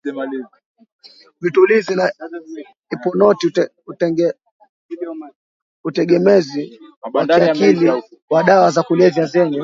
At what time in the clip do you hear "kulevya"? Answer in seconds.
8.83-9.25